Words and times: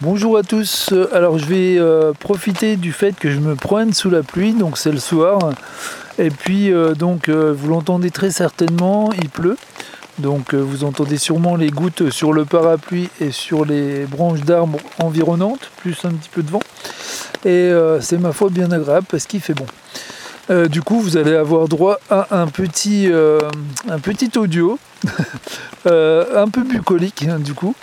Bonjour 0.00 0.38
à 0.38 0.44
tous. 0.44 0.94
Alors 1.12 1.40
je 1.40 1.46
vais 1.46 1.76
euh, 1.76 2.12
profiter 2.12 2.76
du 2.76 2.92
fait 2.92 3.18
que 3.18 3.32
je 3.32 3.40
me 3.40 3.56
promène 3.56 3.92
sous 3.92 4.10
la 4.10 4.22
pluie, 4.22 4.52
donc 4.52 4.78
c'est 4.78 4.92
le 4.92 5.00
soir. 5.00 5.40
Et 6.18 6.30
puis 6.30 6.72
euh, 6.72 6.94
donc 6.94 7.28
euh, 7.28 7.52
vous 7.52 7.66
l'entendez 7.66 8.12
très 8.12 8.30
certainement, 8.30 9.10
il 9.20 9.28
pleut. 9.28 9.56
Donc 10.20 10.54
vous 10.54 10.84
entendez 10.84 11.18
sûrement 11.18 11.56
les 11.56 11.70
gouttes 11.70 12.10
sur 12.10 12.32
le 12.32 12.44
parapluie 12.44 13.08
et 13.20 13.32
sur 13.32 13.64
les 13.64 14.04
branches 14.04 14.42
d'arbres 14.42 14.78
environnantes, 15.00 15.68
plus 15.78 15.96
un 16.04 16.10
petit 16.10 16.28
peu 16.28 16.44
de 16.44 16.50
vent. 16.50 16.62
Et 17.44 17.72
c'est 18.00 18.18
ma 18.18 18.32
foi 18.32 18.50
bien 18.50 18.70
agréable 18.70 19.06
parce 19.10 19.26
qu'il 19.26 19.40
fait 19.40 19.54
bon. 19.54 19.66
du 20.68 20.82
coup, 20.82 21.00
vous 21.00 21.16
allez 21.16 21.34
avoir 21.34 21.68
droit 21.68 21.98
à 22.10 22.40
un 22.40 22.46
petit, 22.48 23.08
un 23.88 23.98
petit 24.00 24.36
audio, 24.36 24.78
un 25.86 26.48
peu 26.52 26.62
bucolique 26.62 27.24
hein, 27.28 27.38
du 27.38 27.54
coup. 27.54 27.74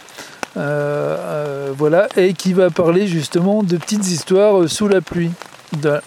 Euh, 0.57 1.17
euh, 1.19 1.73
voilà, 1.77 2.07
et 2.15 2.33
qui 2.33 2.53
va 2.53 2.69
parler 2.69 3.07
justement 3.07 3.61
de 3.61 3.75
petites 3.75 4.07
histoires 4.07 4.69
sous 4.69 4.87
la 4.87 5.01
pluie. 5.01 5.31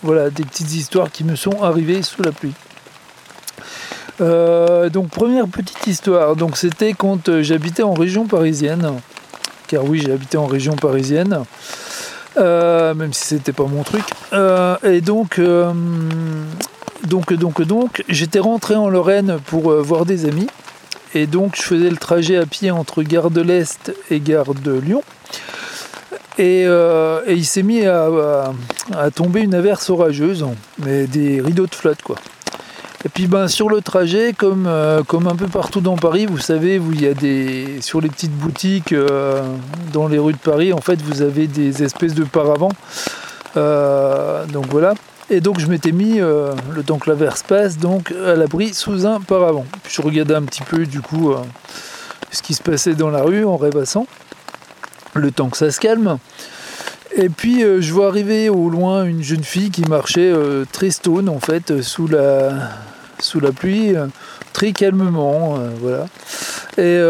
voilà, 0.02 0.30
des 0.30 0.44
petites 0.44 0.72
histoires 0.74 1.10
qui 1.10 1.24
me 1.24 1.36
sont 1.36 1.62
arrivées 1.62 2.02
sous 2.02 2.22
la 2.22 2.32
pluie. 2.32 2.54
Euh, 4.20 4.88
donc 4.88 5.10
première 5.10 5.46
petite 5.46 5.86
histoire, 5.86 6.34
donc 6.34 6.56
c'était 6.56 6.92
quand 6.92 7.40
j'habitais 7.42 7.82
en 7.82 7.92
région 7.92 8.26
parisienne, 8.26 8.94
car 9.66 9.84
oui 9.84 10.10
habité 10.10 10.38
en 10.38 10.46
région 10.46 10.74
parisienne, 10.76 11.44
même 12.36 13.12
si 13.12 13.26
c'était 13.26 13.52
pas 13.52 13.66
mon 13.66 13.82
truc. 13.82 14.04
et 14.82 15.00
donc, 15.02 15.40
donc, 17.06 17.32
donc, 17.34 17.62
donc, 17.62 18.02
j'étais 18.08 18.40
rentré 18.40 18.76
en 18.76 18.88
Lorraine 18.88 19.38
pour 19.46 19.72
voir 19.82 20.06
des 20.06 20.24
amis. 20.24 20.48
Et 21.14 21.26
donc 21.26 21.56
je 21.56 21.62
faisais 21.62 21.90
le 21.90 21.96
trajet 21.96 22.36
à 22.36 22.46
pied 22.46 22.70
entre 22.70 23.02
Gare 23.02 23.30
de 23.30 23.40
l'Est 23.40 23.92
et 24.10 24.20
Gare 24.20 24.54
de 24.54 24.72
Lyon. 24.72 25.02
Et, 26.38 26.64
euh, 26.66 27.20
il 27.26 27.44
s'est 27.44 27.64
mis 27.64 27.84
à, 27.84 28.52
tomber 29.14 29.40
une 29.40 29.54
averse 29.54 29.90
orageuse, 29.90 30.46
mais 30.78 31.06
des 31.06 31.40
rideaux 31.40 31.66
de 31.66 31.74
flotte 31.74 32.02
quoi. 32.02 32.16
Et 33.04 33.08
puis 33.08 33.26
ben, 33.26 33.48
sur 33.48 33.68
le 33.68 33.80
trajet, 33.80 34.32
comme, 34.32 34.66
euh, 34.66 35.02
comme 35.04 35.28
un 35.28 35.36
peu 35.36 35.46
partout 35.46 35.80
dans 35.80 35.96
Paris, 35.96 36.26
vous 36.26 36.38
savez, 36.38 36.80
il 36.92 37.00
y 37.00 37.06
a 37.06 37.14
des. 37.14 37.80
sur 37.80 38.00
les 38.00 38.08
petites 38.08 38.36
boutiques 38.36 38.92
euh, 38.92 39.42
dans 39.92 40.08
les 40.08 40.18
rues 40.18 40.32
de 40.32 40.38
Paris, 40.38 40.72
en 40.72 40.80
fait 40.80 41.00
vous 41.02 41.22
avez 41.22 41.46
des 41.46 41.82
espèces 41.82 42.14
de 42.14 42.24
paravents. 42.24 42.72
donc 43.54 44.66
voilà. 44.70 44.94
Et 45.30 45.40
donc 45.40 45.60
je 45.60 45.66
m'étais 45.66 45.92
mis, 45.92 46.20
euh, 46.20 46.52
le 46.74 46.82
temps 46.82 46.98
que 46.98 47.10
l'averse 47.10 47.42
passe, 47.42 47.76
donc 47.76 48.12
à 48.12 48.34
l'abri 48.34 48.72
sous 48.72 49.06
un 49.06 49.20
paravent. 49.20 49.66
Je 49.86 50.00
regardais 50.00 50.34
un 50.34 50.42
petit 50.42 50.62
peu 50.62 50.86
du 50.86 51.02
coup 51.02 51.32
euh, 51.32 51.36
ce 52.30 52.40
qui 52.40 52.54
se 52.54 52.62
passait 52.62 52.94
dans 52.94 53.10
la 53.10 53.22
rue 53.22 53.44
en 53.44 53.58
rêvassant, 53.58 54.06
le 55.12 55.30
temps 55.30 55.50
que 55.50 55.58
ça 55.58 55.70
se 55.70 55.80
calme. 55.80 56.18
Et 57.14 57.28
puis 57.28 57.62
euh, 57.62 57.82
je 57.82 57.92
vois 57.92 58.08
arriver 58.08 58.48
au 58.48 58.70
loin 58.70 59.04
une 59.04 59.22
jeune 59.22 59.44
fille 59.44 59.70
qui 59.70 59.82
marchait 59.82 60.32
très 60.72 60.90
stone 60.90 61.28
en 61.28 61.40
fait 61.40 61.82
sous 61.82 62.08
la, 62.08 62.70
sous 63.20 63.40
la 63.40 63.52
pluie, 63.52 63.94
très 64.54 64.72
calmement, 64.72 65.58
voilà. 65.82 66.06
Et, 66.78 67.02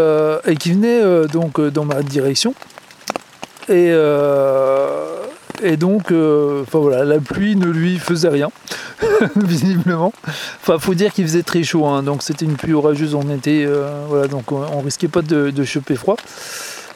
et, 0.50 0.56
qui 0.56 0.72
venait 0.72 1.28
donc 1.28 1.60
dans 1.60 1.84
ma 1.84 2.02
direction. 2.02 2.54
Et 3.68 3.92
et 5.62 5.76
donc, 5.76 6.12
euh, 6.12 6.64
voilà, 6.70 7.04
la 7.04 7.18
pluie 7.18 7.56
ne 7.56 7.66
lui 7.66 7.98
faisait 7.98 8.28
rien, 8.28 8.50
visiblement. 9.36 10.12
Enfin, 10.60 10.78
faut 10.78 10.94
dire 10.94 11.12
qu'il 11.12 11.24
faisait 11.26 11.42
très 11.42 11.62
chaud, 11.62 11.86
hein, 11.86 12.02
donc 12.02 12.22
c'était 12.22 12.44
une 12.44 12.56
pluie 12.56 12.74
orageuse 12.74 13.14
en 13.14 13.28
été, 13.28 13.64
euh, 13.64 14.04
voilà, 14.08 14.28
donc 14.28 14.52
on, 14.52 14.80
risquait 14.80 15.08
pas 15.08 15.22
de, 15.22 15.64
choper 15.64 15.96
froid. 15.96 16.16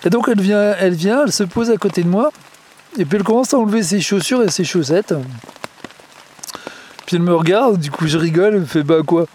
Et 0.04 0.10
donc 0.10 0.28
elle 0.28 0.40
vient, 0.40 0.74
elle 0.78 0.94
vient, 0.94 1.24
elle 1.24 1.32
se 1.32 1.44
pose 1.44 1.70
à 1.70 1.76
côté 1.76 2.02
de 2.02 2.08
moi, 2.08 2.30
et 2.98 3.04
puis 3.04 3.16
elle 3.18 3.24
commence 3.24 3.54
à 3.54 3.58
enlever 3.58 3.82
ses 3.82 4.00
chaussures 4.00 4.42
et 4.42 4.48
ses 4.48 4.64
chaussettes. 4.64 5.14
Puis 7.06 7.16
elle 7.16 7.22
me 7.22 7.34
regarde, 7.34 7.78
du 7.78 7.90
coup 7.90 8.06
je 8.06 8.18
rigole, 8.18 8.54
elle 8.54 8.60
me 8.60 8.66
fait 8.66 8.82
bah 8.82 9.00
quoi? 9.04 9.26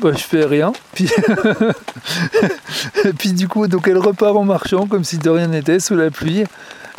Bah, 0.00 0.10
je 0.12 0.22
fais 0.22 0.44
rien. 0.44 0.72
Puis, 0.92 1.10
et 3.04 3.12
puis 3.12 3.32
du 3.32 3.48
coup, 3.48 3.66
donc 3.66 3.88
elle 3.88 3.98
repart 3.98 4.36
en 4.36 4.44
marchant 4.44 4.86
comme 4.86 5.02
si 5.02 5.18
de 5.18 5.28
rien 5.28 5.48
n'était 5.48 5.80
sous 5.80 5.96
la 5.96 6.12
pluie 6.12 6.44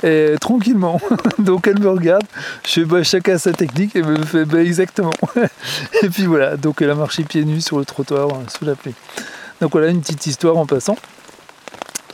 et 0.03 0.35
tranquillement. 0.39 0.99
donc 1.39 1.67
elle 1.67 1.79
me 1.79 1.89
regarde, 1.89 2.23
je 2.65 2.71
fais 2.71 2.85
bah, 2.85 3.03
chacun 3.03 3.37
sa 3.37 3.53
technique 3.53 3.95
et 3.95 4.01
me 4.01 4.23
fait 4.23 4.45
bah, 4.45 4.61
exactement. 4.61 5.13
et 6.03 6.09
puis 6.09 6.25
voilà, 6.25 6.57
donc 6.57 6.81
elle 6.81 6.89
a 6.89 6.95
marché 6.95 7.23
pieds 7.23 7.45
nus 7.45 7.61
sur 7.61 7.79
le 7.79 7.85
trottoir 7.85 8.29
euh, 8.29 8.33
sous 8.47 8.65
la 8.65 8.75
pluie. 8.75 8.95
Donc 9.61 9.71
voilà 9.71 9.87
une 9.87 10.01
petite 10.01 10.25
histoire 10.25 10.57
en 10.57 10.65
passant. 10.65 10.97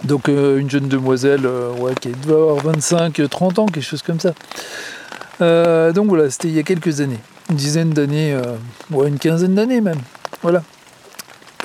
Donc 0.04 0.30
euh, 0.30 0.58
une 0.58 0.70
jeune 0.70 0.88
demoiselle 0.88 1.46
euh, 1.46 1.94
qui 2.00 2.10
doit 2.10 2.52
avoir 2.52 2.76
25-30 2.76 3.60
ans, 3.60 3.66
quelque 3.66 3.84
chose 3.84 4.02
comme 4.02 4.20
ça. 4.20 4.34
donc 5.92 6.08
voilà, 6.08 6.30
c'était 6.30 6.48
il 6.48 6.56
y 6.56 6.60
a 6.60 6.64
quelques 6.64 7.02
années. 7.02 7.20
Une 7.50 7.58
dizaine 7.58 7.92
d'années, 7.92 8.36
ouais, 8.90 9.08
une 9.08 9.20
quinzaine 9.20 9.54
d'années 9.54 9.82
même. 9.82 10.00
Voilà. 10.42 10.64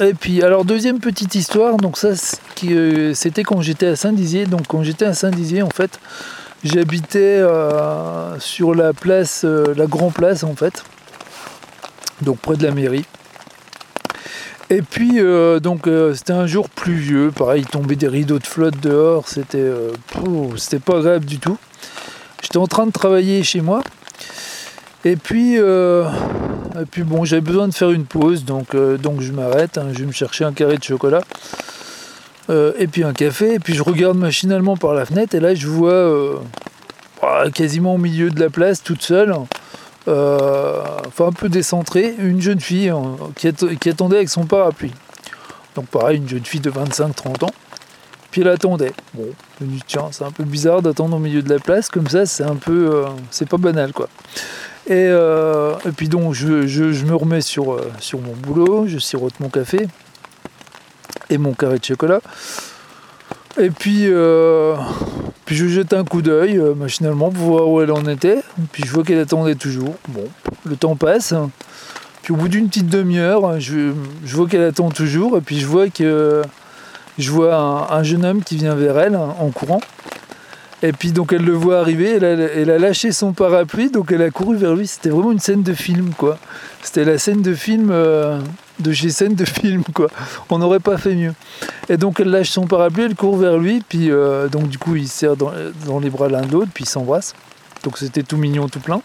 Et 0.03 0.15
puis, 0.15 0.43
alors, 0.43 0.65
deuxième 0.65 0.99
petite 0.99 1.35
histoire, 1.35 1.77
donc 1.77 1.99
ça, 1.99 2.09
euh, 2.65 3.13
c'était 3.13 3.43
quand 3.43 3.61
j'étais 3.61 3.87
à 3.87 3.97
Saint-Dizier. 3.97 4.47
Donc, 4.47 4.63
quand 4.67 4.83
j'étais 4.83 5.05
à 5.05 5.13
Saint-Dizier, 5.13 5.63
en 5.63 5.69
fait, 5.69 6.01
j'habitais 6.65 7.19
euh, 7.19 8.39
sur 8.39 8.75
la 8.75 8.95
place, 8.95 9.43
euh, 9.45 9.75
la 9.77 9.87
Grand 9.87 10.11
Place, 10.11 10.43
en 10.43 10.55
fait, 10.55 10.85
donc 12.23 12.39
près 12.39 12.57
de 12.57 12.63
la 12.63 12.71
mairie. 12.71 13.05
Et 14.71 14.81
puis, 14.83 15.19
donc, 15.61 15.89
c'était 16.15 16.33
un 16.33 16.47
jour 16.47 16.71
pluvieux, 16.71 17.33
pareil, 17.33 17.63
il 17.63 17.67
tombait 17.67 17.97
des 17.97 18.07
rideaux 18.07 18.39
de 18.39 18.47
flotte 18.47 18.79
dehors, 18.81 19.27
c'était, 19.27 19.69
c'était 20.59 20.79
pas 20.79 20.99
agréable 20.99 21.25
du 21.25 21.41
tout. 21.41 21.59
J'étais 22.41 22.57
en 22.57 22.69
train 22.69 22.87
de 22.87 22.93
travailler 22.93 23.43
chez 23.43 23.63
moi, 23.63 23.83
et 25.05 25.17
puis, 25.17 25.59
et 26.81 26.87
puis 26.87 27.03
bon, 27.03 27.25
j'avais 27.25 27.43
besoin 27.43 27.69
de 27.69 27.75
faire 27.75 27.91
une 27.91 28.05
pause, 28.05 28.45
donc, 28.45 28.75
euh, 28.75 28.97
donc 28.97 29.21
je 29.21 29.33
m'arrête, 29.33 29.79
hein, 29.79 29.89
je 29.93 29.99
vais 29.99 30.07
me 30.07 30.13
chercher 30.13 30.45
un 30.45 30.53
carré 30.53 30.77
de 30.77 30.83
chocolat. 30.83 31.23
Euh, 32.49 32.73
et 32.79 32.87
puis 32.87 33.05
un 33.05 33.13
café, 33.13 33.55
et 33.55 33.59
puis 33.59 33.75
je 33.75 33.83
regarde 33.83 34.17
machinalement 34.17 34.77
par 34.77 34.95
la 34.95 35.05
fenêtre, 35.05 35.35
et 35.35 35.41
là 35.41 35.55
je 35.55 35.67
vois 35.67 35.93
euh, 35.93 36.37
ah, 37.23 37.45
quasiment 37.53 37.95
au 37.95 37.99
milieu 37.99 38.31
de 38.31 38.41
la 38.41 38.51
place, 38.51 38.83
toute 38.83 39.03
seule, 39.03 39.33
enfin 40.07 41.27
un 41.27 41.33
peu 41.33 41.49
décentrée, 41.49 42.15
une 42.19 42.41
jeune 42.41 42.61
fille 42.61 42.89
hein, 42.89 43.17
qui, 43.37 43.53
qui, 43.79 43.89
attendait 43.89 44.17
avec 44.17 44.29
son 44.29 44.47
parapluie. 44.47 44.93
Donc 45.77 45.87
pareil, 45.87 46.17
une 46.17 46.29
jeune 46.29 46.45
fille 46.45 46.61
de 46.61 46.71
25-30 46.71 47.45
ans. 47.45 47.51
Puis 48.33 48.43
elle 48.43 48.49
attendait. 48.49 48.93
Bon, 49.15 49.27
je 49.61 49.67
me 49.67 49.73
dis, 49.73 49.83
tiens, 49.87 50.09
c'est 50.13 50.25
un 50.25 50.31
peu 50.31 50.45
bizarre 50.45 50.83
d'attendre 50.83 51.17
au 51.17 51.19
milieu 51.19 51.43
de 51.43 51.49
la 51.53 51.59
place, 51.59 51.89
comme 51.89 52.09
ça 52.09 52.27
c'est 52.27 52.45
un 52.45 52.57
peu... 52.57 53.05
c'est 53.31 53.49
pas 53.49 53.59
banal 53.59 53.93
quoi. 53.93 54.09
Euh, 54.91 55.77
et, 55.87 55.93
puis 55.93 56.09
donc 56.09 56.35
je, 56.35 57.05
me 57.05 57.15
remets 57.15 57.41
sur, 57.41 57.73
euh, 57.73 57.93
sur 58.01 58.21
mon 58.21 58.33
boulot, 58.33 58.87
je 58.87 58.99
sirote 58.99 59.39
mon 59.41 59.49
café 59.49 59.87
et 61.29 61.39
mon 61.39 61.53
carré 61.53 61.79
de 61.79 61.85
chocolat. 61.85 62.21
Et 63.61 63.71
puis, 63.71 64.05
euh, 64.07 64.75
puis 65.45 65.57
je 65.57 65.67
jette 65.67 65.93
un 65.93 66.05
coup 66.05 66.23
d'œil 66.23 66.59
machinalement 66.77 67.31
pour 67.31 67.45
voir 67.45 67.69
où 67.69 67.81
elle 67.81 67.93
en 67.93 68.07
était. 68.07 68.43
Puis 68.73 68.85
je 68.87 68.93
vois 68.93 69.05
qu'elle 69.05 69.19
attendait 69.19 69.55
toujours. 69.55 69.95
Bon, 70.09 70.25
le 70.65 70.77
temps 70.77 70.97
passe. 70.97 71.35
Puis 72.23 72.33
au 72.33 72.37
bout 72.37 72.49
d'une 72.49 72.69
petite 72.69 72.89
demi-heure, 72.89 73.61
je, 73.61 73.93
vois 74.25 74.47
qu'elle 74.47 74.63
attend 74.65 74.91
toujours. 74.91 75.37
Et 75.37 75.41
puis 75.41 75.61
je 75.61 75.67
vois 75.67 75.89
que 75.89 76.43
je 77.19 77.31
vois 77.31 77.93
un 77.93 78.03
jeune 78.03 78.25
homme 78.25 78.43
qui 78.43 78.57
vient 78.57 78.75
vers 78.75 78.99
elle 78.99 79.17
en 79.17 79.51
courant. 79.51 79.81
Et 80.83 80.93
puis 80.93 81.13
donc 81.13 81.33
elle 81.33 81.45
le 81.45 81.53
voit 81.53 81.79
arriver, 81.79 82.13
elle 82.17 82.71
a, 82.71 82.79
lâché 82.79 83.13
son 83.13 83.33
parapluie, 83.33 83.91
donc 83.91 84.13
elle 84.13 84.23
a 84.23 84.31
couru 84.31 84.57
vers 84.57 84.75
lui. 84.75 84.87
C'était 84.87 85.11
vraiment 85.11 85.33
une 85.33 85.39
scène 85.39 85.63
de 85.63 85.75
film, 85.75 86.11
quoi. 86.17 86.39
C'était 86.83 87.05
la 87.05 87.19
scène 87.19 87.43
de 87.43 87.55
film 87.55 87.91
euh, 87.93 88.41
de 88.79 88.93
chez 88.93 89.11
scène 89.11 89.35
de 89.35 89.45
film, 89.61 89.83
quoi. 89.95 90.09
On 90.49 90.59
n'aurait 90.59 90.81
pas 90.81 90.97
fait 90.97 91.15
mieux. 91.15 91.35
Et 91.91 91.99
donc 91.99 92.21
elle 92.21 92.31
lâche 92.31 92.51
son 92.51 92.67
parapluie, 92.67 93.05
elle 93.05 93.15
court 93.15 93.37
vers 93.37 93.59
lui, 93.59 93.83
puis 93.87 94.11
euh, 94.11 94.49
donc 94.49 94.69
du 94.69 94.79
coup 94.79 94.97
ils 94.97 95.09
se 95.09 95.19
serrent 95.19 95.37
dans, 95.37 96.01
les 96.01 96.11
bras 96.11 96.29
l'un 96.29 96.43
de 96.43 96.53
l'autre, 96.53 96.71
puis 96.73 96.85
ils 96.85 96.89
s'embrassent. 96.89 97.35
Donc 97.85 97.99
c'était 97.99 98.23
tout 98.23 98.39
mignon, 98.39 98.69
tout 98.69 98.81
plein. 98.81 99.03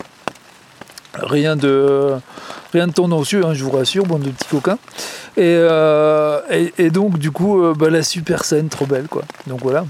Rien 1.16 1.58
de, 1.58 2.14
rien 2.74 2.88
de 2.88 2.94
tendancieux, 2.94 3.46
hein, 3.46 3.54
je 3.54 3.64
vous 3.64 3.72
rassure, 3.72 4.06
bande 4.06 4.24
de 4.24 4.30
petits 4.30 4.50
coquins. 4.50 4.78
Et, 5.38 5.44
euh, 5.44 6.40
et, 6.78 6.90
donc 6.90 7.18
du 7.18 7.32
coup, 7.32 7.62
bah, 7.74 7.90
la 7.90 8.04
super 8.04 8.46
scène, 8.46 8.70
trop 8.70 8.86
belle, 8.86 9.08
quoi. 9.08 9.24
Donc 9.48 9.62
voilà. 9.62 9.86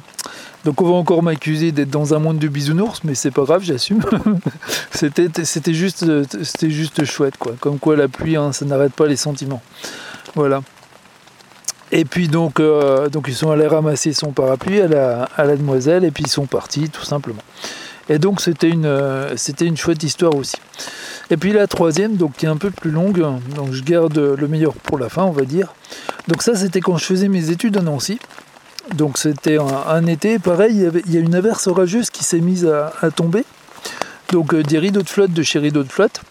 Donc 0.65 0.81
on 0.81 0.85
va 0.85 0.95
encore 0.95 1.21
m'accuser 1.21 1.71
d'être 1.71 1.91
dans 1.91 2.15
un 2.15 2.19
monde 2.19 2.39
de 2.39 2.47
bisounours, 2.47 3.03
mais 3.03 3.13
c'est 3.13 3.29
pas 3.29 3.43
grave, 3.43 3.61
j'assume. 3.61 4.01
c'était, 4.91 5.29
juste, 5.73 6.03
c'était 6.43 6.71
juste 6.71 7.05
chouette, 7.05 7.37
quoi. 7.37 7.53
Comme 7.59 7.77
quoi 7.77 7.95
la 7.95 8.07
pluie, 8.07 8.35
hein, 8.35 8.51
ça 8.51 8.65
n'arrête 8.65 8.93
pas 8.93 9.05
les 9.05 9.15
sentiments. 9.15 9.61
Voilà. 10.33 10.63
Et 11.91 12.03
puis 12.03 12.27
donc, 12.27 12.59
euh, 12.59 13.09
donc 13.09 13.25
ils 13.27 13.35
sont 13.35 13.51
allés 13.51 13.67
ramasser 13.67 14.11
son 14.11 14.31
parapluie 14.31 14.81
à 14.81 14.87
la, 14.87 15.55
demoiselle 15.55 16.03
et 16.03 16.09
puis 16.09 16.23
ils 16.23 16.31
sont 16.31 16.47
partis 16.47 16.89
tout 16.89 17.05
simplement. 17.05 17.43
Et 18.09 18.17
donc 18.17 18.41
c'était 18.41 18.69
une, 18.69 18.91
c'était 19.35 19.65
une 19.67 19.77
chouette 19.77 20.01
histoire 20.01 20.35
aussi. 20.35 20.57
Et 21.29 21.37
puis 21.37 21.53
la 21.53 21.67
troisième, 21.67 22.15
donc 22.15 22.37
qui 22.37 22.47
est 22.47 22.49
un 22.49 22.57
peu 22.57 22.71
plus 22.71 22.89
longue, 22.89 23.19
donc 23.55 23.71
je 23.71 23.83
garde 23.83 24.17
le 24.17 24.47
meilleur 24.47 24.73
pour 24.73 24.97
la 24.97 25.09
fin, 25.09 25.23
on 25.23 25.31
va 25.31 25.43
dire. 25.43 25.75
Donc 26.27 26.41
ça 26.41 26.55
c'était 26.55 26.81
quand 26.81 26.97
je 26.97 27.05
faisais 27.05 27.27
mes 27.27 27.51
études 27.51 27.77
à 27.77 27.81
Nancy. 27.81 28.17
Donc 28.93 29.17
c'était 29.17 29.57
un, 29.57 30.05
été, 30.05 30.37
pareil, 30.37 30.89
il 31.07 31.13
y, 31.13 31.17
a 31.17 31.19
une 31.19 31.35
averse 31.35 31.67
orageuse 31.67 32.09
qui 32.09 32.23
s'est 32.23 32.39
mise 32.39 32.65
à, 32.65 33.09
tomber. 33.11 33.43
Donc 34.31 34.53
euh, 34.53 34.63
des 34.63 34.77
rideaux 34.77 35.01
de 35.01 35.09
flotte 35.09 35.31
de 35.31 35.43
chez 35.43 35.59
rideaux 35.59 35.83
de 35.83 35.91
flotte. 35.91 36.21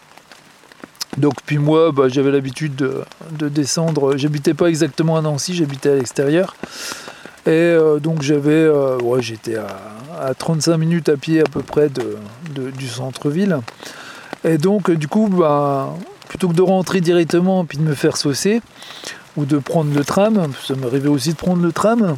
Donc 1.17 1.35
puis 1.45 1.59
moi, 1.59 1.91
bah, 1.93 2.09
j'avais 2.09 2.31
l'habitude 2.31 2.77
de, 2.77 3.49
descendre. 3.49 4.17
J'habitais 4.17 4.55
pas 4.55 4.67
exactement 4.67 5.17
à 5.17 5.23
Nancy, 5.23 5.55
j'habitais 5.55 5.91
à 5.91 5.95
l'extérieur. 5.97 6.55
Et 7.47 7.51
euh, 7.51 7.99
donc 7.99 8.23
j'avais, 8.23 8.53
euh, 8.53 9.21
j'étais 9.21 9.57
à, 9.57 10.33
35 10.35 10.77
minutes 10.77 11.09
à 11.09 11.17
pied 11.17 11.41
à 11.41 11.45
peu 11.45 11.61
près 11.61 11.89
du 11.89 12.89
centre-ville. 12.89 13.59
Et 14.45 14.59
donc 14.59 14.91
du 14.91 15.09
coup, 15.09 15.29
bah, 15.29 15.95
plutôt 16.29 16.49
que 16.49 16.55
de 16.55 16.63
rentrer 16.63 17.01
directement 17.01 17.65
puis 17.65 17.79
de 17.79 17.83
me 17.83 17.95
faire 17.95 18.17
saucer, 18.17 18.63
ou 19.37 19.45
de 19.45 19.59
prendre 19.59 19.95
le 19.95 20.05
tram, 20.05 20.53
ça 20.67 20.75
m'arrivait 20.75 21.09
aussi 21.09 21.33
de 21.33 21.37
prendre 21.37 21.63
le 21.63 21.73
tram, 21.73 22.17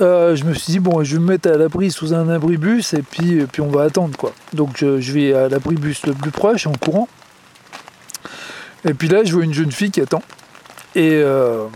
euh, 0.00 0.36
je 0.36 0.44
me 0.44 0.54
suis 0.54 0.72
dit, 0.72 0.78
bon, 0.78 1.02
je 1.02 1.14
vais 1.14 1.20
me 1.20 1.26
mettre 1.26 1.50
à 1.50 1.56
l'abri 1.56 1.90
sous 1.90 2.14
un 2.14 2.28
abribus 2.28 2.94
et 2.94 3.02
puis, 3.02 3.44
puis 3.50 3.62
on 3.62 3.68
va 3.68 3.82
attendre 3.82 4.16
quoi. 4.16 4.32
Donc 4.52 4.76
je, 4.78 5.12
vais 5.12 5.34
à 5.34 5.48
l'abribus 5.48 6.06
le 6.06 6.12
plus 6.12 6.30
proche 6.30 6.66
en 6.66 6.72
courant. 6.72 7.08
Et 8.84 8.94
puis 8.94 9.08
là, 9.08 9.24
je 9.24 9.34
vois 9.34 9.44
une 9.44 9.54
jeune 9.54 9.72
fille 9.72 9.90
qui 9.90 10.00
attend. 10.00 10.22
Et, 10.94 11.20
euh, 11.22 11.66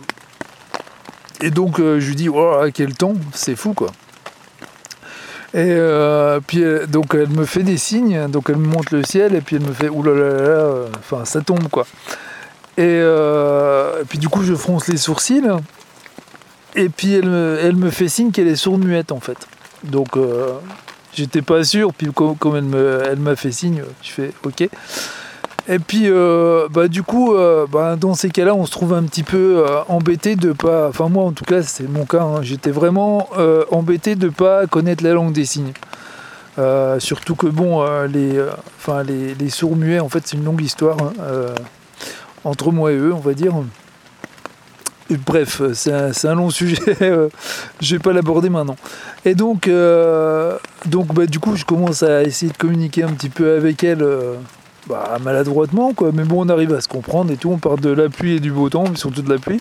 et 1.40 1.50
donc 1.50 1.80
euh, 1.80 1.98
je 1.98 2.08
lui 2.08 2.14
dis, 2.14 2.28
oh, 2.28 2.62
quel 2.72 2.94
temps, 2.94 3.14
c'est 3.34 3.56
fou 3.56 3.72
quoi. 3.72 3.90
Et 5.54 5.76
puis 6.46 6.64
donc 6.88 7.14
elle 7.14 7.28
me 7.28 7.44
fait 7.44 7.62
des 7.62 7.76
signes, 7.76 8.28
donc 8.28 8.48
elle 8.48 8.56
me 8.56 8.68
montre 8.68 8.94
le 8.94 9.04
ciel 9.04 9.34
et 9.34 9.42
puis 9.42 9.56
elle 9.56 9.62
me 9.62 9.72
fait, 9.74 9.90
oulala, 9.90 10.86
enfin 10.98 11.26
ça 11.26 11.42
tombe 11.42 11.68
quoi. 11.68 11.86
Euh, 12.78 14.02
et, 14.02 14.04
puis 14.04 14.18
du 14.18 14.28
coup, 14.28 14.42
je 14.42 14.54
fronce 14.54 14.88
les 14.88 14.96
sourcils. 14.96 15.42
Et 16.74 16.88
puis 16.88 17.12
elle 17.14 17.26
me, 17.28 17.72
me 17.72 17.90
fait 17.90 18.08
signe 18.08 18.30
qu'elle 18.30 18.48
est 18.48 18.56
sourde-muette 18.56 19.12
en 19.12 19.20
fait. 19.20 19.36
Donc 19.84 20.16
euh, 20.16 20.52
j'étais 21.12 21.42
pas 21.42 21.64
sûr. 21.64 21.92
Puis 21.92 22.08
comme, 22.12 22.56
elle, 22.56 23.02
elle 23.10 23.18
m'a 23.18 23.36
fait 23.36 23.52
signe, 23.52 23.82
je 24.02 24.10
fais 24.10 24.30
ok. 24.44 24.68
Et 25.68 25.78
puis 25.78 26.04
euh, 26.06 26.68
bah, 26.70 26.88
du 26.88 27.02
coup, 27.02 27.34
bah, 27.70 27.96
dans 27.96 28.14
ces 28.14 28.30
cas-là, 28.30 28.54
on 28.54 28.64
se 28.64 28.70
trouve 28.70 28.94
un 28.94 29.02
petit 29.02 29.22
peu 29.22 29.66
embêté 29.88 30.34
de 30.34 30.52
pas. 30.52 30.88
Enfin 30.88 31.10
moi 31.10 31.24
en 31.24 31.32
tout 31.32 31.44
cas, 31.44 31.62
c'est 31.62 31.86
mon 31.86 32.06
cas. 32.06 32.22
Hein. 32.22 32.42
J'étais 32.42 32.70
vraiment 32.70 33.28
embêté 33.70 34.16
de 34.16 34.30
pas 34.30 34.66
connaître 34.66 35.04
la 35.04 35.12
langue 35.12 35.34
des 35.34 35.44
signes. 35.44 35.74
surtout 37.00 37.34
que 37.34 37.48
bon, 37.48 37.84
les, 38.06 38.42
enfin 38.78 39.02
les, 39.02 39.34
les 39.34 39.50
sourds-muets, 39.50 40.00
en 40.00 40.08
fait, 40.08 40.22
c'est 40.26 40.38
une 40.38 40.44
longue 40.44 40.62
histoire. 40.62 40.96
Hein 41.02 41.12
entre 42.44 42.72
moi 42.72 42.92
et 42.92 42.96
eux, 42.96 43.12
on 43.12 43.20
va 43.20 43.34
dire. 43.34 43.54
bref, 45.26 45.62
c'est 45.74 45.92
un, 45.92 46.34
long 46.34 46.50
sujet, 46.50 46.80
je 47.80 47.96
vais 47.96 48.02
pas 48.02 48.12
l'aborder 48.12 48.50
maintenant. 48.50 48.76
Et 49.24 49.34
donc, 49.34 49.68
euh, 49.68 50.56
donc 50.86 51.14
bah, 51.14 51.26
du 51.26 51.38
coup, 51.38 51.56
je 51.56 51.64
commence 51.64 52.02
à 52.02 52.22
essayer 52.22 52.50
de 52.50 52.56
communiquer 52.56 53.04
un 53.04 53.12
petit 53.12 53.28
peu 53.28 53.54
avec 53.54 53.84
elle, 53.84 54.02
euh, 54.02 54.34
bah, 54.88 55.18
maladroitement, 55.22 55.92
quoi. 55.94 56.10
Mais 56.12 56.24
bon, 56.24 56.44
on 56.44 56.48
arrive 56.48 56.74
à 56.74 56.80
se 56.80 56.88
comprendre 56.88 57.30
et 57.32 57.36
tout. 57.36 57.50
On 57.50 57.58
part 57.58 57.76
de 57.76 57.90
la 57.90 58.08
pluie 58.08 58.36
et 58.36 58.40
du 58.40 58.50
beau 58.50 58.68
temps, 58.68 58.94
surtout 58.96 59.22
de 59.22 59.32
la 59.32 59.38
pluie. 59.38 59.60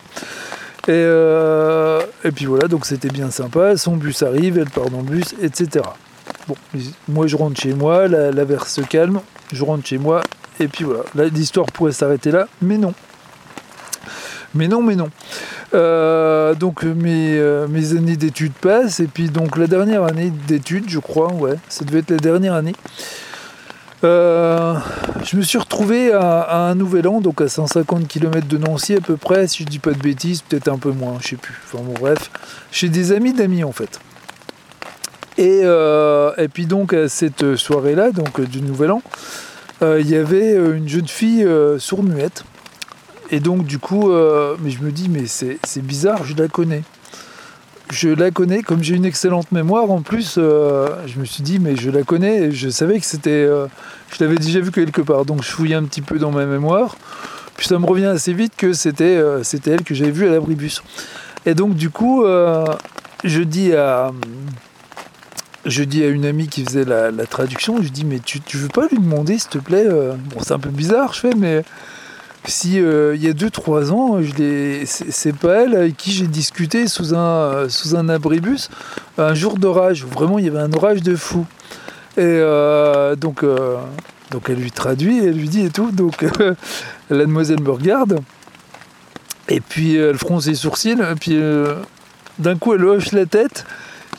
Et, 0.88 0.94
euh, 0.94 2.02
et 2.24 2.32
puis 2.32 2.46
voilà, 2.46 2.68
donc 2.68 2.88
c'était 2.88 3.10
bien 3.10 3.30
sympa. 3.30 3.78
Son 3.78 3.98
bus 3.98 4.24
arrive, 4.24 4.58
elle 4.58 4.70
part 4.70 4.90
dans 4.90 4.98
le 4.98 5.04
bus, 5.04 5.36
etc. 5.42 5.86
Bon, 6.48 6.56
moi 7.08 7.28
je 7.28 7.36
rentre 7.36 7.62
chez 7.62 7.74
moi, 7.76 8.08
la, 8.08 8.32
la 8.32 8.46
verse 8.46 8.74
se 8.74 8.82
calme, 8.82 9.22
je 9.54 9.64
rentre 9.64 9.86
chez 9.86 10.00
moi, 10.00 10.22
et 10.62 10.68
puis 10.68 10.84
voilà, 10.84 11.04
l'histoire 11.30 11.66
pourrait 11.68 11.92
s'arrêter 11.92 12.32
là, 12.32 12.48
mais 12.62 12.78
non. 12.78 12.94
Mais 14.54 14.68
non, 14.68 14.82
mais 14.82 14.96
non. 14.96 15.10
Euh, 15.74 16.54
donc 16.54 16.84
mes, 16.84 17.38
euh, 17.38 17.68
mes 17.68 17.96
années 17.96 18.18
d'études 18.18 18.54
passent, 18.54 19.00
et 19.00 19.08
puis 19.08 19.30
donc 19.30 19.58
la 19.58 19.68
dernière 19.68 20.04
année 20.04 20.32
d'études, 20.48 20.90
je 20.90 21.00
crois, 21.00 21.32
ouais, 21.34 21.56
ça 21.70 21.86
devait 21.86 22.00
être 22.00 22.12
la 22.12 22.18
dernière 22.18 22.54
année. 22.54 22.76
Euh, 24.04 24.76
je 25.24 25.38
me 25.38 25.44
suis 25.44 25.60
retrouvé 25.60 26.12
à, 26.12 26.66
un 26.66 26.76
nouvel 26.76 27.08
an, 27.08 27.22
donc 27.22 27.40
à 27.40 27.48
150 27.48 28.08
km 28.08 28.48
de 28.48 28.58
Nancy 28.58 28.96
à 28.96 29.00
peu 29.00 29.16
près, 29.16 29.48
si 29.48 29.64
je 29.64 29.70
dis 29.70 29.80
pas 29.80 29.92
de 29.92 30.00
bêtises, 30.00 30.42
peut-être 30.42 30.68
un 30.68 30.78
peu 30.78 30.92
moins, 30.92 31.18
je 31.22 31.30
sais 31.30 31.36
plus. 31.38 31.56
Enfin 31.66 31.84
bon, 31.84 31.94
bref, 31.94 32.32
chez 32.72 32.90
des 32.90 33.12
amis 33.12 33.34
d'amis 33.34 33.64
en 33.64 33.72
fait. 33.72 34.00
Et, 35.38 35.62
et 35.62 36.48
puis 36.50 36.66
donc 36.66 36.94
à 36.94 37.08
cette 37.08 37.56
soirée-là, 37.56 38.12
donc 38.12 38.42
du 38.42 38.62
nouvel 38.62 38.92
an, 38.92 39.02
il 39.82 40.10
y 40.10 40.16
avait 40.16 40.56
euh, 40.56 40.78
une 40.78 40.88
jeune 40.88 41.08
fille 41.08 41.44
euh, 41.44 41.80
sourde-muette. 41.80 42.44
Et 43.32 43.40
donc, 43.40 43.66
du 43.66 43.80
coup, 43.80 44.12
mais 44.60 44.72
je 44.72 44.82
me 44.82 44.92
dis, 44.92 45.08
mais 45.08 45.26
c'est 45.26 45.82
bizarre, 45.82 46.26
je 46.26 46.36
la 46.36 46.50
connais. 46.50 46.84
Je 47.90 48.10
la 48.10 48.30
connais, 48.30 48.62
comme 48.62 48.84
j'ai 48.84 48.96
une 48.96 49.06
excellente 49.06 49.54
mémoire 49.54 49.90
en 49.90 50.02
plus, 50.02 50.36
je 50.36 51.18
me 51.18 51.24
suis 51.24 51.42
dit, 51.42 51.58
mais 51.58 51.78
je 51.78 51.90
la 51.90 52.04
connais, 52.04 52.52
je 52.52 52.68
savais 52.68 53.00
que 53.00 53.06
c'était. 53.06 53.46
je 53.46 54.22
l'avais 54.22 54.36
déjà 54.36 54.60
vu 54.60 54.72
quelque 54.72 55.00
part, 55.00 55.24
donc 55.24 55.44
je 55.44 55.50
fouillais 55.50 55.76
un 55.76 55.86
petit 55.86 56.02
peu 56.02 56.20
dans 56.20 56.32
ma 56.32 56.46
mémoire. 56.46 56.98
Puis 57.56 57.68
ça 57.68 57.80
me 57.80 57.86
revient 57.86 58.08
assez 58.08 58.34
vite 58.34 58.52
que 58.58 58.74
c'était 58.74 59.24
c'était 59.44 59.72
elle 59.72 59.84
que 59.84 59.96
j'avais 59.96 60.12
vue 60.12 60.28
à 60.28 60.32
l'abribus. 60.32 60.84
Et 61.46 61.54
donc, 61.54 61.76
du 61.76 61.90
coup, 61.90 62.26
je 63.24 63.42
dis 63.44 63.72
à 63.72 64.12
je 65.66 65.84
dis 65.84 66.04
à 66.04 66.08
une 66.08 66.26
amie 66.26 66.48
qui 66.48 66.64
faisait 66.64 66.86
la, 66.86 67.12
traduction, 67.26 67.82
je 67.82 67.90
dis 67.90 68.06
mais 68.06 68.20
tu, 68.20 68.42
veux 68.54 68.68
pas 68.68 68.88
lui 68.88 68.98
demander 68.98 69.38
s'il 69.38 69.50
te 69.50 69.58
plaît 69.58 69.86
euh, 69.86 70.14
Bon 70.14 70.42
c'est 70.42 70.54
un 70.54 70.60
peu 70.60 70.70
bizarre 70.70 71.14
je 71.14 71.20
fais 71.20 71.36
mais 71.36 71.64
si 72.46 72.80
euh, 72.80 73.16
il 73.16 73.24
y 73.24 73.28
a 73.28 73.34
2-3 73.34 73.92
ans, 73.92 74.20
c'est 74.88 75.36
pas 75.36 75.62
elle 75.62 75.76
avec 75.76 75.98
qui 75.98 76.12
j'ai 76.12 76.26
discuté 76.26 76.88
sous 76.88 77.14
un, 77.14 77.70
sous 77.70 77.96
un 77.96 78.10
abribus 78.10 78.70
un 79.20 79.36
jour 79.36 79.58
d'orage, 79.58 80.06
vraiment 80.06 80.40
il 80.40 80.46
y 80.46 80.48
avait 80.48 80.60
un 80.60 80.74
orage 80.74 81.04
de 81.04 81.16
fou. 81.16 81.46
Et 82.18 82.22
euh, 82.24 83.16
donc, 83.16 83.46
donc 84.32 84.50
elle 84.50 84.56
lui 84.56 84.72
traduit, 84.72 85.24
elle 85.24 85.36
lui 85.36 85.50
dit 85.50 85.66
et 85.66 85.70
tout, 85.70 85.92
donc 85.92 86.26
la 87.12 87.26
demoiselle 87.26 87.62
me 87.62 87.70
regarde, 87.70 88.20
et 89.48 89.62
puis 89.62 89.96
elle 89.96 90.18
fronce 90.18 90.46
ses 90.46 90.56
sourcils, 90.56 91.00
et 91.00 91.16
puis 91.20 91.40
d'un 92.40 92.58
coup 92.58 92.74
elle 92.74 92.86
hoche 92.86 93.12
la 93.12 93.28
tête, 93.28 93.66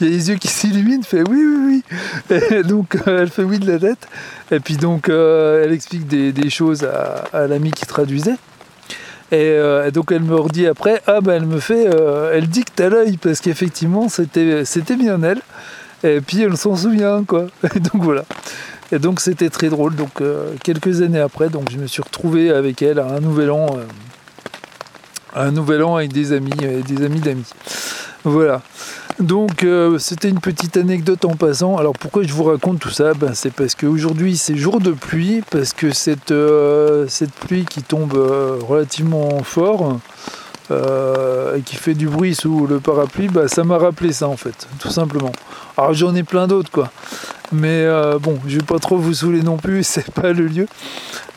il 0.02 0.08
y 0.08 0.14
a 0.14 0.16
les 0.16 0.30
yeux 0.30 0.36
qui 0.36 0.48
s'illuminent, 0.48 1.02
fait 1.02 1.22
oui, 1.28 1.44
oui, 1.44 1.82
oui. 2.30 2.38
Et 2.50 2.62
donc 2.62 2.96
euh, 3.06 3.22
elle 3.22 3.30
fait 3.30 3.44
oui 3.44 3.58
de 3.58 3.70
la 3.70 3.78
tête. 3.78 4.08
Et 4.50 4.60
puis 4.60 4.76
donc 4.76 5.08
euh, 5.08 5.64
elle 5.64 5.72
explique 5.72 6.06
des, 6.06 6.50
choses 6.50 6.84
à, 7.32 7.46
l'ami 7.46 7.70
qui 7.70 7.86
traduisait. 7.86 8.36
Euh, 9.32 9.86
et 9.86 9.90
donc 9.90 10.12
elle 10.12 10.22
me 10.22 10.36
redit 10.36 10.66
après, 10.66 11.00
ah 11.06 11.20
ben 11.20 11.34
elle 11.34 11.46
me 11.46 11.58
fait, 11.58 11.86
elle 12.32 12.48
dicte 12.48 12.80
à 12.80 12.88
l'œil 12.88 13.16
parce 13.16 13.40
qu'effectivement 13.40 14.08
c'était, 14.08 14.64
bien 14.96 15.22
elle. 15.22 15.40
Et 16.04 16.20
puis 16.20 16.42
elle 16.42 16.56
s'en 16.56 16.76
souvient 16.76 17.22
quoi. 17.24 17.46
Et 17.74 17.80
donc 17.80 18.02
voilà. 18.02 18.24
Et 18.90 18.98
donc 18.98 19.20
c'était 19.20 19.50
très 19.50 19.68
drôle. 19.68 19.94
Donc 19.94 20.22
quelques 20.64 21.00
années 21.00 21.20
après, 21.20 21.48
donc 21.48 21.70
je 21.70 21.78
me 21.78 21.86
suis 21.86 22.02
retrouvé 22.02 22.50
avec 22.50 22.82
elle 22.82 22.98
à 22.98 23.06
un 23.06 23.20
nouvel 23.20 23.50
an, 23.50 23.66
un 25.34 25.50
nouvel 25.52 25.82
an 25.84 25.96
avec 25.96 26.12
des 26.12 26.32
amis, 26.32 26.50
des 26.86 27.04
amis 27.04 27.20
d'amis. 27.20 27.46
Voilà. 28.24 28.62
Donc 29.18 29.64
euh, 29.64 29.98
c'était 29.98 30.28
une 30.28 30.40
petite 30.40 30.76
anecdote 30.76 31.24
en 31.24 31.34
passant. 31.34 31.76
Alors 31.76 31.92
pourquoi 31.92 32.22
je 32.22 32.32
vous 32.32 32.44
raconte 32.44 32.78
tout 32.78 32.90
ça? 32.90 33.14
Ben, 33.14 33.34
C'est 33.34 33.52
parce 33.52 33.74
qu'aujourd'hui 33.74 34.36
c'est 34.36 34.56
jour 34.56 34.80
de 34.80 34.92
pluie, 34.92 35.42
parce 35.50 35.72
que 35.72 35.92
cette, 35.92 36.30
euh, 36.30 37.06
cette 37.08 37.32
pluie 37.32 37.64
qui 37.64 37.82
tombe 37.82 38.14
euh, 38.14 38.58
relativement 38.66 39.42
fort 39.42 39.98
et 41.54 41.60
qui 41.60 41.76
fait 41.76 41.92
du 41.92 42.08
bruit 42.08 42.34
sous 42.34 42.66
le 42.66 42.80
parapluie, 42.80 43.28
ben, 43.28 43.46
ça 43.46 43.62
m'a 43.62 43.76
rappelé 43.76 44.10
ça 44.10 44.26
en 44.26 44.38
fait, 44.38 44.66
tout 44.78 44.88
simplement. 44.88 45.32
Alors 45.76 45.92
j'en 45.92 46.14
ai 46.14 46.22
plein 46.22 46.46
d'autres 46.46 46.70
quoi. 46.70 46.90
Mais 47.52 47.86
bon, 48.20 48.38
je 48.46 48.58
vais 48.58 48.64
pas 48.64 48.78
trop 48.78 48.96
vous 48.96 49.14
saouler 49.14 49.42
non 49.42 49.56
plus, 49.56 49.82
c'est 49.84 50.10
pas 50.10 50.32
le 50.32 50.46
lieu. 50.46 50.66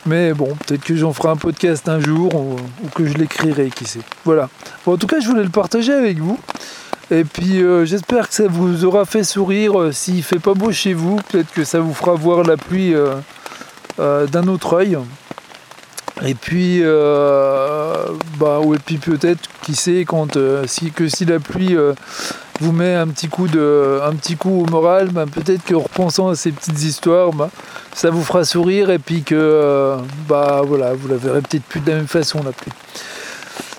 Mais 0.06 0.32
bon, 0.32 0.54
peut-être 0.66 0.84
que 0.84 0.96
j'en 0.96 1.12
ferai 1.12 1.28
un 1.28 1.36
podcast 1.36 1.88
un 1.88 2.00
jour 2.00 2.34
ou, 2.34 2.56
que 2.94 3.06
je 3.06 3.14
l'écrirai, 3.14 3.70
qui 3.70 3.84
sait. 3.84 4.00
Voilà. 4.24 4.48
en 4.86 4.96
tout 4.96 5.06
cas, 5.06 5.20
je 5.20 5.28
voulais 5.28 5.42
le 5.42 5.50
partager 5.50 5.92
avec 5.92 6.18
vous. 6.18 6.38
Et 7.10 7.22
puis 7.22 7.62
euh, 7.62 7.84
j'espère 7.84 8.28
que 8.28 8.34
ça 8.34 8.48
vous 8.48 8.84
aura 8.84 9.04
fait 9.04 9.22
sourire. 9.22 9.80
Euh, 9.80 9.92
s'il 9.92 10.22
fait 10.24 10.40
pas 10.40 10.54
beau 10.54 10.72
chez 10.72 10.92
vous, 10.92 11.20
peut-être 11.28 11.52
que 11.52 11.64
ça 11.64 11.78
vous 11.78 11.94
fera 11.94 12.14
voir 12.14 12.42
la 12.42 12.56
pluie 12.56 12.94
euh, 12.94 14.26
d'un 14.26 14.48
autre 14.48 14.74
œil. 14.74 14.98
Et 16.24 16.34
puis, 16.34 16.82
bah, 18.38 18.60
et 18.74 18.78
puis 18.84 18.96
peut-être, 18.96 19.48
qui 19.62 19.74
sait, 19.74 20.04
quand 20.06 20.32
que 20.32 21.08
si 21.08 21.24
la 21.26 21.38
pluie 21.38 21.76
vous 22.60 22.72
met 22.72 22.94
un 22.94 23.08
petit 23.08 23.28
coup 23.28 23.48
de, 23.48 24.00
un 24.02 24.14
petit 24.14 24.36
coup 24.36 24.62
au 24.62 24.70
moral, 24.70 25.08
bah, 25.10 25.26
peut-être 25.30 25.64
que 25.64 25.74
repensant 25.74 26.28
à 26.28 26.34
ces 26.34 26.52
petites 26.52 26.82
histoires, 26.82 27.32
bah, 27.32 27.50
ça 27.94 28.10
vous 28.10 28.22
fera 28.22 28.44
sourire 28.44 28.90
et 28.90 28.98
puis 28.98 29.22
que, 29.22 29.96
bah 30.28 30.62
voilà, 30.66 30.92
vous 30.94 31.08
la 31.08 31.16
verrez 31.16 31.40
peut-être 31.42 31.64
plus 31.64 31.80
de 31.80 31.90
la 31.90 31.96
même 31.96 32.06
façon 32.06 32.42
la 32.44 32.52
pluie. 32.52 32.72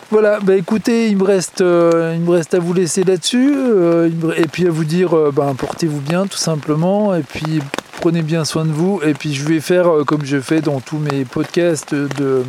Voilà, 0.10 0.40
bah 0.40 0.56
écoutez, 0.56 1.10
il 1.10 1.18
me 1.18 1.26
reste, 1.26 1.60
euh, 1.60 2.14
il 2.16 2.22
me 2.22 2.32
reste 2.32 2.54
à 2.54 2.60
vous 2.60 2.72
laisser 2.72 3.04
là-dessus, 3.04 3.54
euh, 3.58 4.10
et 4.38 4.48
puis 4.48 4.66
à 4.66 4.72
vous 4.72 4.86
dire, 4.86 5.14
euh, 5.18 5.32
bah, 5.36 5.54
portez-vous 5.58 6.00
bien 6.00 6.28
tout 6.28 6.38
simplement, 6.38 7.14
et 7.14 7.24
puis 7.24 7.60
prenez 8.00 8.22
bien 8.22 8.46
soin 8.46 8.64
de 8.64 8.72
vous, 8.72 9.02
et 9.06 9.14
puis 9.14 9.34
je 9.34 9.44
vais 9.44 9.60
faire 9.60 9.88
comme 10.06 10.24
je 10.24 10.40
fais 10.40 10.62
dans 10.62 10.80
tous 10.80 10.98
mes 10.98 11.26
podcasts 11.26 11.94
de, 11.94 12.44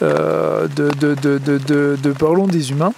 de, 0.00 0.68
de, 0.68 1.96
de 2.02 2.12
Parlons 2.12 2.48
des 2.48 2.72
humains. 2.72 2.92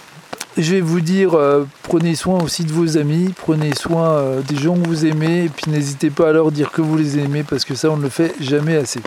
Je 0.57 0.75
vais 0.75 0.81
vous 0.81 1.01
dire, 1.01 1.35
euh, 1.35 1.67
prenez 1.83 2.15
soin 2.15 2.43
aussi 2.43 2.65
de 2.65 2.73
vos 2.73 2.97
amis, 2.97 3.33
prenez 3.37 3.75
soin 3.75 4.11
euh, 4.11 4.41
des 4.43 4.57
gens 4.57 4.75
que 4.75 4.87
vous 4.87 5.05
aimez, 5.07 5.45
et 5.45 5.49
puis 5.49 5.71
n'hésitez 5.71 6.11
pas 6.11 6.29
à 6.29 6.33
leur 6.33 6.53
dire 6.53 6.71
que 6.71 6.83
vous 6.83 6.97
les 6.97 7.19
aimez, 7.19 7.43
parce 7.43 7.65
que 7.65 7.75
ça, 7.75 7.91
on 7.91 7.97
ne 7.97 8.03
le 8.03 8.09
fait 8.09 8.35
jamais 8.41 8.77
assez. 8.77 9.01